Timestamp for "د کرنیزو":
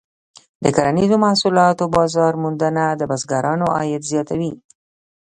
0.63-1.17